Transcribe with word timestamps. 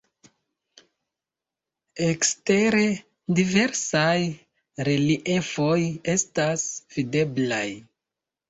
Ekstere 2.05 2.87
diversaj 3.41 4.17
reliefoj 4.89 5.77
estas 6.17 6.65
videblaj. 6.97 7.65